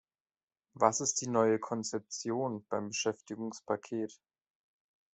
Was 0.73 0.99
ist 0.99 1.21
die 1.21 1.27
neue 1.29 1.59
Konzeption 1.59 2.65
beim 2.69 2.87
Beschäftigungspaket? 2.87 4.19